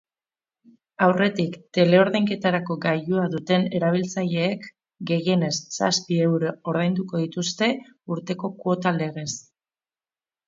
[1.07, 4.65] Aurretik teleordainketarako gailua duten erabiltzaileek
[5.11, 7.67] gehienez zazpi euro ordainduko dituzte
[8.15, 9.29] urteko kuota legez.